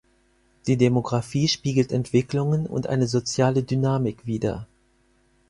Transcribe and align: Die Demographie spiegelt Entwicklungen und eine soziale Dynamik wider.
Die 0.65 0.77
Demographie 0.77 1.47
spiegelt 1.47 1.91
Entwicklungen 1.91 2.65
und 2.65 2.87
eine 2.87 3.05
soziale 3.05 3.61
Dynamik 3.61 4.25
wider. 4.25 4.65